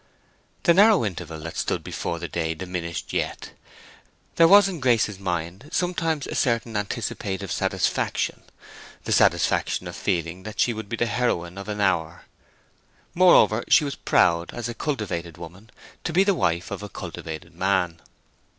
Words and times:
The 0.63 0.73
narrow 0.73 1.05
interval 1.05 1.41
that 1.41 1.55
stood 1.57 1.83
before 1.83 2.17
the 2.17 2.27
day 2.27 2.55
diminished 2.55 3.13
yet. 3.13 3.51
There 4.35 4.47
was 4.47 4.67
in 4.67 4.79
Grace's 4.79 5.19
mind 5.19 5.69
sometimes 5.71 6.25
a 6.25 6.33
certain 6.33 6.75
anticipative 6.75 7.51
satisfaction, 7.51 8.41
the 9.03 9.11
satisfaction 9.11 9.87
of 9.87 9.95
feeling 9.95 10.41
that 10.41 10.59
she 10.59 10.73
would 10.73 10.89
be 10.89 10.95
the 10.97 11.05
heroine 11.05 11.55
of 11.59 11.69
an 11.69 11.81
hour; 11.81 12.25
moreover, 13.13 13.63
she 13.67 13.83
was 13.85 13.93
proud, 13.95 14.51
as 14.55 14.67
a 14.67 14.73
cultivated 14.73 15.37
woman, 15.37 15.69
to 16.03 16.11
be 16.11 16.23
the 16.23 16.33
wife 16.33 16.71
of 16.71 16.81
a 16.81 16.89
cultivated 16.89 17.53
man. 17.53 17.99